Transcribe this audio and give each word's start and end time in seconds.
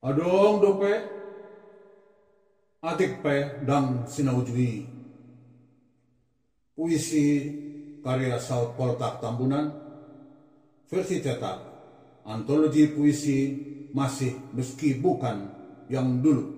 Adong 0.00 0.64
dope. 0.64 0.94
Atik 2.80 3.20
pe 3.20 3.60
dang 3.68 4.08
sinaujui. 4.08 4.88
Puisi 6.72 7.24
karya 8.00 8.40
Saud 8.40 8.80
Poltak 8.80 9.20
Tambunan. 9.20 9.68
Versi 10.88 11.20
cetak 11.20 11.60
antologi 12.26 12.90
puisi 12.90 13.38
masih 13.92 14.32
meski 14.56 14.96
bukan 14.96 15.52
yang 15.92 16.24
dulu. 16.24 16.56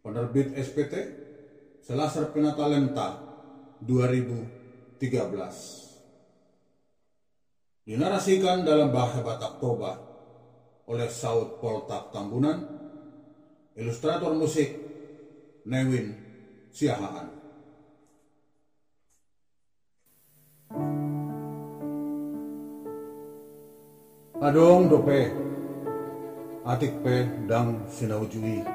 Penerbit 0.00 0.56
SPT 0.56 0.94
Selasar 1.84 2.32
Penatalenta 2.32 3.20
2013 3.84 5.04
dinarasikan 7.84 8.64
dalam 8.64 8.88
bahasa 8.92 9.22
Batak 9.24 9.60
Toba 9.60 10.09
oleh 10.90 11.06
Saud 11.06 11.62
Poltak 11.62 12.10
Tambunan, 12.10 12.66
ilustrator 13.78 14.34
musik 14.34 14.74
Newin 15.62 16.18
Siahaan. 16.74 17.30
Adong 24.42 24.90
dope, 24.90 25.30
atik 26.66 26.98
pe 27.06 27.28
dang 27.46 27.86
sinaujui. 27.86 28.66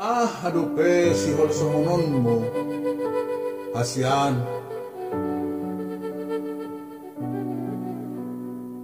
Ah, 0.00 0.48
adupe 0.48 1.12
si 1.12 1.36
hol 1.36 1.50
mo, 2.08 2.36
ASEAN, 3.72 4.34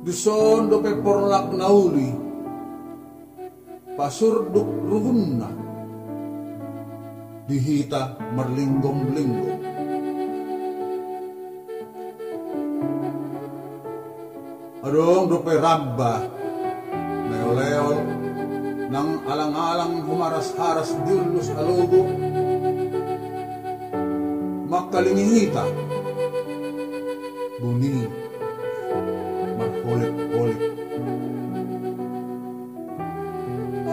Dison 0.01 0.73
do 0.73 0.81
peporlak 0.81 1.53
nauli, 1.53 2.09
pasurduk 3.93 4.65
ruhunna, 4.89 5.53
dihita 7.45 8.17
marlinggong-linggong. 8.33 9.61
Adong 14.89 15.25
do 15.29 15.39
perabba, 15.45 16.25
may 17.29 17.45
nang 18.89 19.21
alang-alang 19.29 20.01
humaras-haras 20.09 20.97
dulnos 21.05 21.53
alugo, 21.53 22.09
alogo. 24.99 25.15
Makalingihita. 25.15 25.65
Bunyi 27.59 28.07
marholik-holik. 29.59 30.61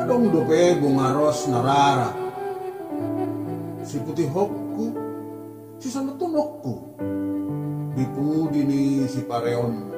Adong 0.02 0.26
dope 0.34 0.62
bungaros 0.82 1.40
narara. 1.50 2.10
Si 3.86 4.02
putih 4.02 4.30
hokku, 4.30 4.94
si 5.78 5.90
sana 5.94 6.14
tunokku. 6.18 6.74
Dipu 7.94 8.50
dini 8.50 9.06
si 9.06 9.22
pareon. 9.26 9.94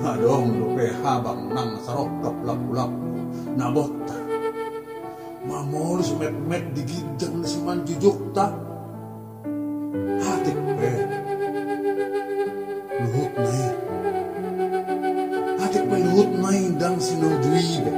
Adong 0.00 0.46
dope 0.56 0.86
habang 1.04 1.52
nang 1.52 1.76
sarok 1.84 2.08
kaplak-ulak. 2.24 2.92
Nabota. 3.56 4.17
Mamol 5.48 6.04
si 6.04 6.12
met-met 6.20 6.64
digidang 6.76 7.40
si 7.48 7.58
manjujukta. 7.64 8.46
Hatik 10.22 10.58
pe 10.76 10.90
luhut 12.98 13.32
nai 13.38 13.62
atik 15.64 15.84
pa 15.88 15.96
luhut 16.04 16.30
nai 16.42 16.60
dang 16.80 16.98
sinudwibe 16.98 17.92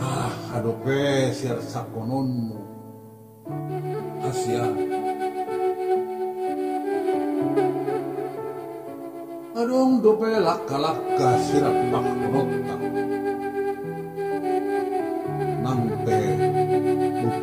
ah 0.00 0.32
adope 0.56 1.30
siar 1.36 1.60
sakonon 1.72 2.28
mo 2.48 2.58
asya 4.28 4.64
adong 9.60 9.92
dope 10.02 10.30
lakka-lakka 10.46 11.28
sirap 11.46 11.76
paknotta 11.92 12.74
nampe 12.80 13.11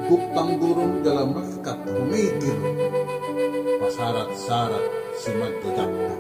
bukuk 0.09 0.25
tanggurung 0.34 1.06
dalam 1.06 1.38
mekat 1.38 1.78
kumikir 1.86 2.58
pasarat-sarat 3.78 4.86
si 5.22 5.30
Magdadakta. 5.38 6.14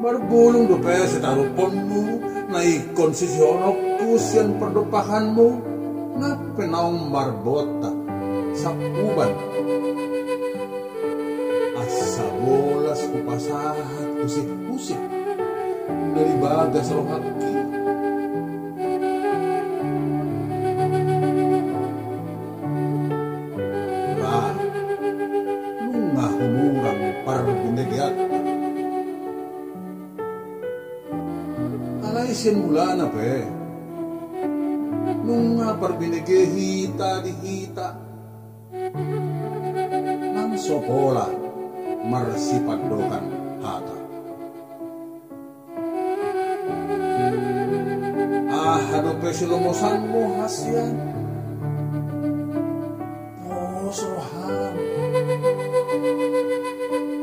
Marbulong 0.00 0.64
do 0.64 0.80
pa 0.80 1.04
sa 1.04 1.20
tarupon 1.20 1.76
mo, 1.76 2.24
na 2.48 2.64
ikonsisyon 2.64 4.00
ko 4.00 4.16
siyan 4.16 4.56
perdupahan 4.56 5.36
mo, 5.36 5.60
na 6.16 6.40
marbota 7.12 7.92
sa 8.56 8.72
uban. 8.80 9.36
Asa 11.76 12.24
bolas 12.40 13.04
ko 13.12 13.16
pasahat 13.28 14.08
kusik-kusik, 14.24 15.00
nalibaga 16.16 16.80
sa 16.80 16.96
rohaki. 16.96 17.65
Siyan 32.26 32.58
mula 32.58 32.92
na 32.98 33.06
pe. 33.08 33.42
Nung 35.24 35.56
nga 35.56 35.72
parbinagay 35.78 36.46
hita 36.52 37.22
di 37.24 37.32
hita. 37.42 37.88
Nang 40.34 40.52
sopola 40.58 41.32
marsipadokan 42.04 43.26
hata. 43.64 43.96
Ah, 48.52 48.84
ano 49.00 49.10
pe 49.22 49.30
silumusan 49.32 50.06
mo 50.10 50.22
hasyan? 50.42 50.94
Posohan. 53.48 54.74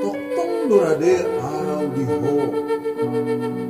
Toktong 0.02 0.56
durade 0.72 1.16
araw 1.38 1.82
di 1.92 2.04
ho. 2.08 2.34
Dilabong 3.04 3.63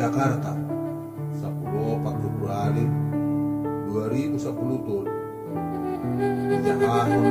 Jakarta. 0.00 0.56
10 1.36 2.16
Februari 2.24 2.84
2010 3.92 4.48
tun. 4.88 5.04
Jahahon 6.64 7.24